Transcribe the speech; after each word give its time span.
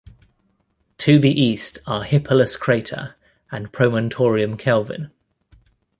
To 0.97 1.19
the 1.19 1.29
east 1.29 1.77
are 1.85 2.03
Hippalus 2.03 2.57
crater 2.59 3.13
and 3.51 3.71
Promontorium 3.71 4.57
Kelvin. 4.57 5.11